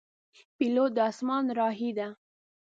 پیلوټ 0.57 0.91
د 0.95 0.99
اسمان 1.09 1.43
راهی 1.59 1.89
دی. 1.97 2.07